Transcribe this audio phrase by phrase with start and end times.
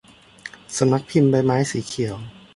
[0.77, 2.15] สำนักพิมพ์ใบไม้สีเขียว